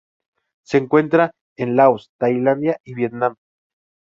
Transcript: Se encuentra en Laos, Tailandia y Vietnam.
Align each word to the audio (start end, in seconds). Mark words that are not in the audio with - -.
Se 0.65 0.79
encuentra 0.79 1.29
en 1.57 1.75
Laos, 1.75 2.09
Tailandia 2.17 2.79
y 2.83 2.95
Vietnam. 2.95 3.35